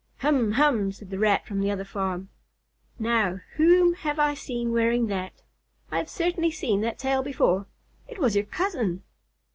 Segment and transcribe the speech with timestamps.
[0.21, 2.29] "Hum hum!" said the Rat from the other farm.
[2.97, 5.43] "Now, whom have I seen wearing that?
[5.91, 7.67] I have certainly seen that tail before
[8.07, 9.03] it was your cousin!"